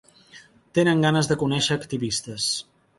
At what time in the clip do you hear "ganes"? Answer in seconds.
1.07-1.31